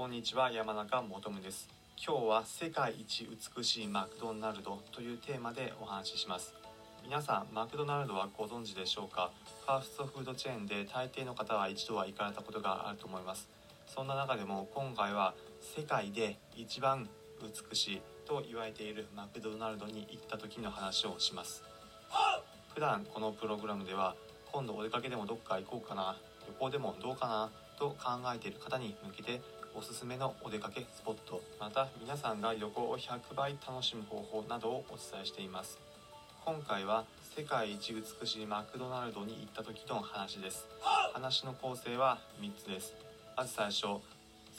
[0.00, 1.68] こんにちは山中もとです。
[2.02, 6.54] 今日は世界一美しいマクドナルドというテーマでお話しします。
[7.04, 9.30] 皆さんマクドナルドはご存知でしょうか？
[9.66, 13.46] ファーストフードチェーンで大抵の方は一度は行かれたことがあると思います。
[13.86, 15.34] そんな中でも今回は
[15.76, 17.06] 世界で一番
[17.42, 21.62] 美しいと言われているマクドナルドに行った時の話をします。
[22.72, 24.16] 普段このプログラムでは
[24.50, 29.42] 今度お出かけでもどっか行こうかな旅行でもどうかなと考えている方に向けて
[29.74, 35.78] おすすめのお出かけスポットまた皆さんが旅行を100倍楽しむ方法などをお伝えしています。
[36.44, 37.04] 今回は
[37.36, 40.66] 世界一美しいマクドナルドに行った時の話です。
[41.12, 42.94] 話の構成は3つです。
[43.36, 44.02] まず最初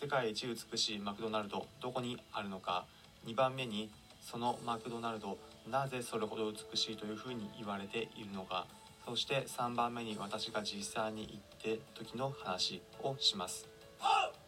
[0.00, 2.86] 世界一美しいマクドナルドどこにあるのか。
[3.26, 3.90] 2番目に
[4.22, 8.66] そのマクドナルドなぜそれほど美しいというふうに言われているのか。
[9.04, 13.68] そして3番目に私が実際に行って時の話をします。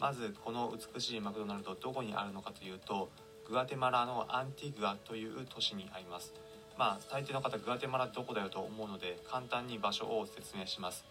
[0.00, 3.08] まずこの美しいマクドナルドどこにあるのかというと
[3.48, 6.34] グアテマラのアンティグアという都市にあります。
[6.78, 11.04] まあ大抵の方グアテマラどこだよと思うので簡単に場所を説明します。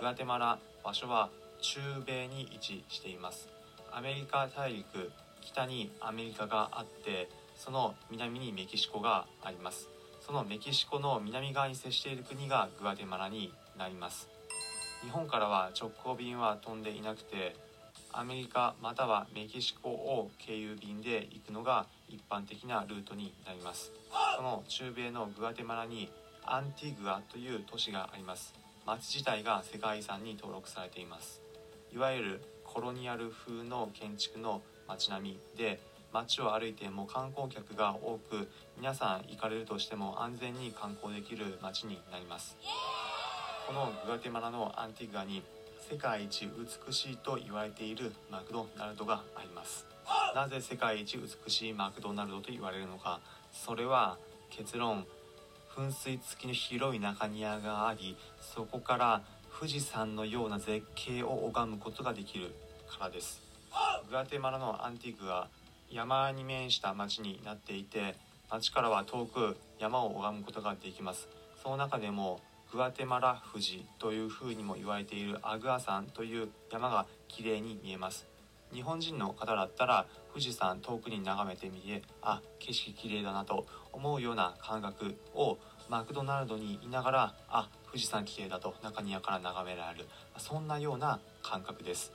[0.00, 1.30] グアテマラ場所は
[1.60, 3.48] 中米に位置しています。
[3.92, 5.10] アメリカ大陸
[5.42, 9.88] 北にアメリカがあってその南にメキシコがあります。
[10.20, 14.28] そのメキシコの南側に接している国がグアテマラになります。
[15.02, 17.56] 日本からは直行便は飛んでいなくて
[18.12, 23.92] アメリカまたはメキシコを経由便で行くのが一般的なルートになります。
[24.36, 26.10] その中米のグアテマラに
[26.44, 28.54] アンティグアという都市があります。
[28.86, 31.40] 町自体が世界遺産に登録されています。
[31.92, 35.80] いわゆるコロニアル風の建築の街並みで
[36.12, 42.56] 街を歩いても観光客が多く皆さん行かれるとしても安全に観光できる街になります。
[43.66, 45.44] このグアテマラのアンティグアに
[45.90, 46.48] 世界一
[46.86, 49.84] 美しいと言われているマクドナルドがあります。
[50.36, 53.18] なぜ世界一美しいマクドナルドと言われるのか。
[53.52, 54.16] それは
[54.50, 55.04] 結論。
[55.74, 59.22] 噴水付きの広い中庭がありそこから
[59.58, 62.54] 富士山のような絶景を拝むことができる
[62.88, 63.42] からです。
[64.08, 65.48] グアテマラのアンティーグア
[65.90, 68.14] 山に面した町になっていて
[68.48, 71.28] 町からは遠く山を拝むことができます。
[71.60, 72.40] その中でも
[72.72, 78.26] グアテマラ富士というふうにも言われているアグア山という山が綺麗に見えます。
[78.72, 85.58] 日本人の方だったら富士山遠くに眺めてみてあ景色綺麗だなと思うような感覚を
[85.88, 90.06] マクドナルドにいながらあ富士山綺麗だと中庭から眺められる
[90.38, 92.12] そんなような感覚です。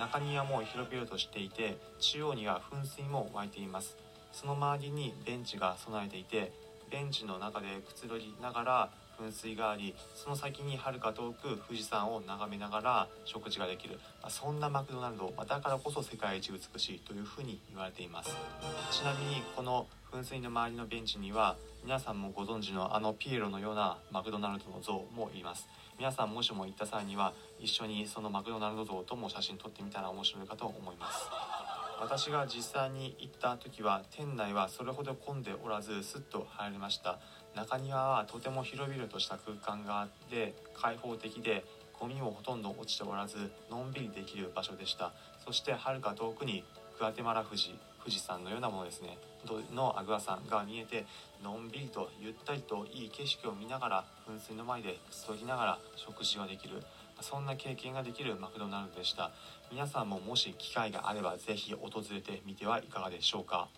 [0.00, 3.96] 中庭も広々としていて中央には噴水も湧いています。
[4.32, 6.52] その周りにベンチが備えていて
[6.90, 18.36] ベンチの中でくつろぎながら噴水がありその先にはるか遠く富士山を眺めながら食事ができる、まあ、そんなマクドナルド、まあ、だからこそ世界一美しいというふうに言われています。
[18.90, 25.68] ちなみにこの噴水の周りのベンチには皆さんもご存知のあのピエロのようなマクドナルドの像もいます。
[25.98, 31.28] 皆さんもしも行った際には一緒にそのマクドナルド像とも写真撮ってみたら面白いかと思います。
[32.00, 37.18] 私が実際に行った時は店内はそれほど混んでおらずスッと入りました。
[37.54, 41.64] 中庭はとても広々とした空間があって開放的で
[41.98, 45.12] ゴミもほとんど落ちておらずのんびりできる場所でした。
[45.44, 46.64] そしてはるか遠くに
[46.98, 49.16] グアテマラ富士富士山のようなものですね。
[49.74, 51.06] のアグア山が見えて
[51.42, 56.82] のんびりとゆったりといい景色を見ながら噴水の前でくつろぎながら食事ができる。
[57.20, 59.30] そんな経験ができるマクドナルドでした。
[59.70, 63.68] 皆さんももし機会があれば是非訪れてみてはいかがでしょうか。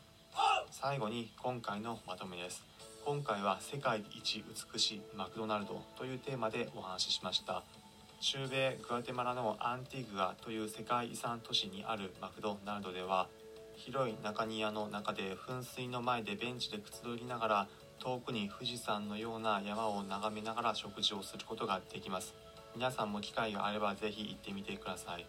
[0.70, 2.64] 最後に今回のまとめです。
[3.04, 7.62] 今回は世界一美しいマクドナルドというテーマでお話ししました。
[8.20, 13.28] 中米グアテマラのアンティグアという世界遺産都市にあるマクドナルドでは
[13.76, 17.68] 広い中庭の中で噴水の前でベンチでくつろぎながら
[17.98, 22.34] 遠くに富士山のような山を眺めながら食事をすることができます。
[22.76, 25.26] 皆さんも機会があればぜひ行ってみてください。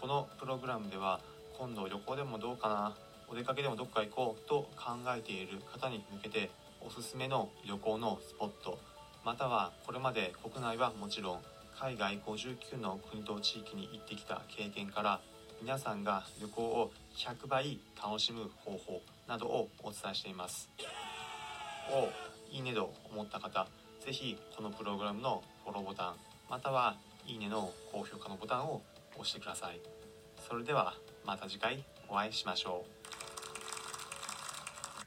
[0.00, 1.18] このプログラムでは
[1.58, 2.94] 今度旅行でもどうかな
[3.26, 6.50] お出かけでもどっか行こうと考えている方に向けて
[6.80, 8.78] おすすめの旅行のスポット
[9.24, 11.40] またはこれまで国内はもちろん
[11.76, 15.20] 海外59の国と地域に行ってきた経験から
[15.60, 20.70] 皆さんが旅行を100倍楽しむ方法などをお伝えしています。
[21.90, 22.08] お
[22.54, 23.66] いいねと思った方
[23.98, 26.96] 是非このプログラムのフォローボタンまたは
[27.26, 28.82] いいねの高評価のボタンを
[29.14, 29.80] 押してください。
[30.46, 30.92] それでは
[31.24, 33.01] また次回お会いしましょう。